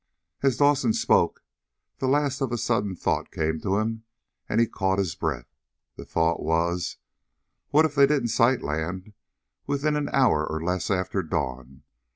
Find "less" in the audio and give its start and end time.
10.59-10.89